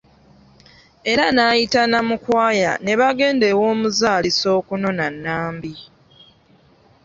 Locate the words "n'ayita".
1.33-1.81